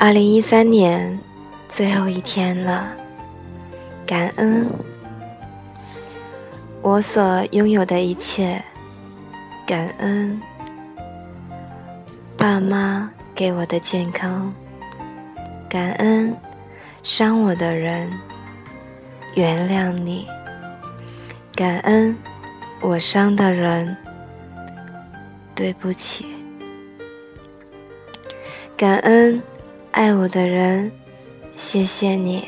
[0.00, 1.18] 二零一三年
[1.68, 2.86] 最后一天了，
[4.06, 4.64] 感恩。
[6.80, 8.62] 我所拥有的一切，
[9.66, 10.40] 感恩。
[12.36, 14.54] 爸妈给我的健康，
[15.68, 16.32] 感恩
[17.02, 18.08] 伤我的人，
[19.34, 20.28] 原谅你，
[21.56, 22.16] 感恩
[22.80, 23.96] 我伤的人，
[25.56, 26.24] 对不起，
[28.76, 29.42] 感恩。
[29.98, 30.92] 爱我的人，
[31.56, 32.44] 谢谢你；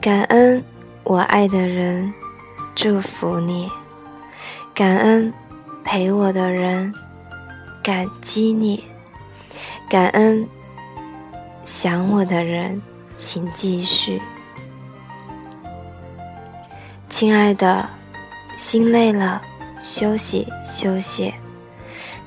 [0.00, 0.64] 感恩
[1.04, 2.10] 我爱的人，
[2.74, 3.68] 祝福你；
[4.72, 5.30] 感恩
[5.84, 6.94] 陪我的人，
[7.82, 8.82] 感激你；
[9.86, 10.48] 感恩
[11.62, 12.80] 想我的人，
[13.18, 14.22] 请继续。
[17.10, 17.86] 亲爱的，
[18.56, 19.42] 心累了，
[19.78, 21.34] 休息休息；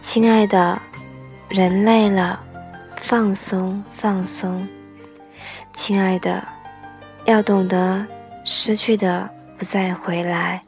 [0.01, 0.79] 亲爱的，
[1.49, 2.39] 人累了。
[3.05, 4.65] 放松，放松，
[5.73, 6.41] 亲爱的，
[7.25, 8.07] 要懂得
[8.45, 10.63] 失去的不再回来。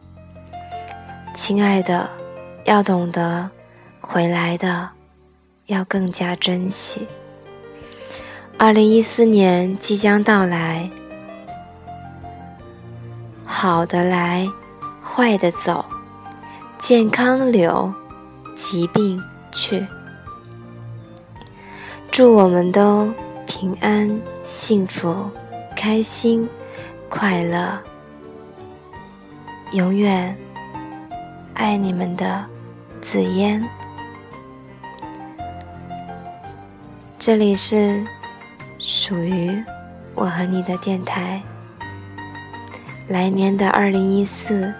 [1.33, 2.09] 亲爱的，
[2.65, 3.49] 要懂得
[4.01, 4.89] 回来的
[5.67, 7.07] 要更加珍惜。
[8.57, 10.89] 二零一四年即将到来，
[13.45, 14.45] 好的来，
[15.01, 15.85] 坏的走，
[16.77, 17.93] 健康留，
[18.57, 19.87] 疾病去。
[22.15, 23.11] 祝我们都
[23.45, 24.09] 平安、
[24.41, 25.29] 幸福、
[25.75, 26.47] 开心、
[27.09, 27.77] 快乐，
[29.73, 30.33] 永远
[31.55, 32.45] 爱你们的
[33.01, 33.61] 紫嫣。
[37.19, 38.01] 这里是
[38.79, 39.61] 属于
[40.13, 41.43] 我和你的电台。
[43.09, 44.73] 来年的二零一四，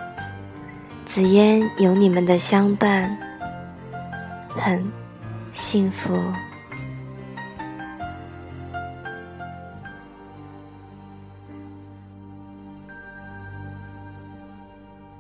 [1.06, 3.18] 紫嫣有你们的相伴，
[4.48, 4.90] 很
[5.52, 6.18] 幸福。